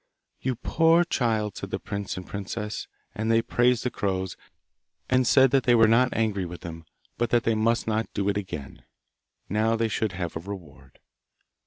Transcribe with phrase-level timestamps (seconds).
[0.39, 4.35] 'You poor child!' said the prince and princess, and they praised the crows,
[5.11, 6.85] and said that they were not angry with them,
[7.19, 8.83] but that they must not do it again.
[9.47, 10.97] Now they should have a reward.